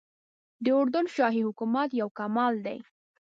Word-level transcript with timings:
د 0.63 0.65
اردن 0.77 1.05
شاهي 1.15 1.41
حکومت 1.47 1.89
یو 2.01 2.09
کمال 2.19 2.53
دی. 2.65 2.77